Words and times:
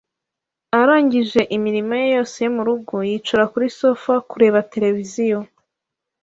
Arangije 0.79 1.41
imirimo 1.55 1.93
ye 2.01 2.05
yose 2.15 2.35
yo 2.45 2.51
mu 2.55 2.63
rugo, 2.67 2.95
yicara 3.09 3.43
kuri 3.51 3.67
sofa 3.79 4.13
kureba 4.29 4.59
televiziyo. 4.73 5.39